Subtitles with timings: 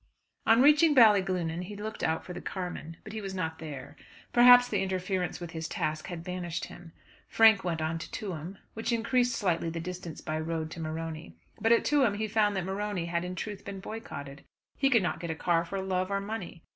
[0.47, 3.95] On reaching Ballyglunin he looked out for the carman, but he was not there.
[4.33, 6.91] Perhaps the interference with his task had banished him.
[7.27, 11.35] Frank went on to Tuam, which increased slightly the distance by road to Morony.
[11.59, 14.43] But at Tuam he found that Morony had in truth been boycotted.
[14.75, 16.63] He could not get a car for love or money.